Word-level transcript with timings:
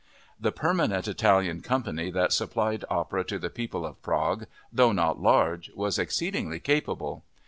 The 0.39 0.51
permanent 0.51 1.07
Italian 1.07 1.61
company 1.61 2.09
that 2.09 2.33
supplied 2.33 2.83
opera 2.89 3.23
to 3.25 3.37
the 3.37 3.51
people 3.51 3.85
of 3.85 4.01
Prague, 4.01 4.47
though 4.73 4.91
not 4.93 5.21
large, 5.21 5.69
was 5.75 5.99
exceedingly 5.99 6.59
capable. 6.59 7.23